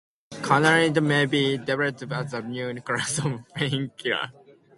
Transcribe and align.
Conolidine 0.41 1.05
may 1.05 1.27
be 1.27 1.57
developed 1.57 2.01
as 2.11 2.33
a 2.33 2.41
new 2.41 2.73
class 2.81 3.23
of 3.23 3.45
pain-killer. 3.53 4.31